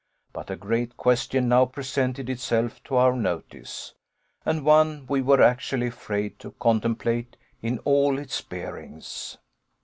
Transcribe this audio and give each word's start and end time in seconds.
But 0.33 0.49
a 0.49 0.55
great 0.55 0.97
question 0.97 1.47
now 1.49 1.65
presented 1.65 2.27
itself 2.27 2.81
to 2.85 2.95
our 2.95 3.15
notice, 3.15 3.93
and 4.43 4.65
one 4.65 5.05
we 5.07 5.21
were 5.21 5.43
actually 5.43 5.85
afraid 5.89 6.39
to 6.39 6.53
contemplate 6.59 7.37
in 7.61 7.77
all 7.85 8.17
its 8.17 8.41
bearings. 8.41 9.37